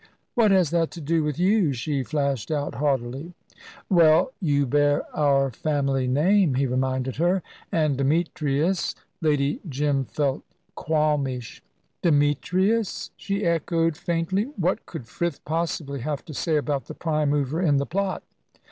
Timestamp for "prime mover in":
16.95-17.77